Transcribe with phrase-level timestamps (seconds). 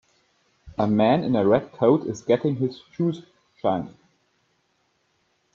[0.79, 3.21] A man in a red coat is getting his shoes
[3.61, 3.93] shined.